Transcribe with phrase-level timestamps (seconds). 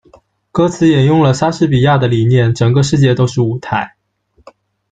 [0.51, 3.95] 歌词沿用了莎士比亚的理念「整个世界都是舞台」。